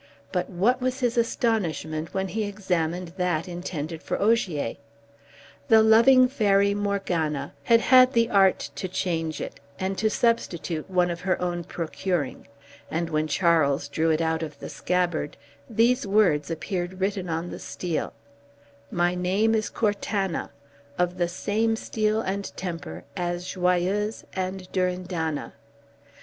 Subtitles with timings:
[0.31, 4.77] But what was his astonishment when he examined that intended for Ogier!
[5.67, 11.11] The loving Fairy, Morgana, had had the art to change it, and to substitute one
[11.11, 12.47] of her own procuring,
[12.89, 15.37] and when Charles drew it out of the scabbard,
[15.69, 18.11] these words appeared written on the steel:
[18.89, 20.49] "My name is Cortana,
[20.97, 25.53] of the same steel and temper as Joyeuse and Durindana."